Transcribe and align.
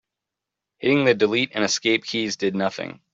Hitting 0.79 1.05
the 1.05 1.13
delete 1.13 1.51
and 1.53 1.63
escape 1.63 2.05
keys 2.05 2.35
did 2.35 2.55
nothing. 2.55 3.01